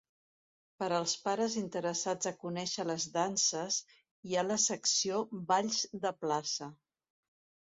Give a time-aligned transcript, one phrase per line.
[0.83, 3.77] Per als pares interessats a conèixer les danses,
[4.31, 5.21] hi ha la secció
[5.53, 6.73] Balls de Plaça.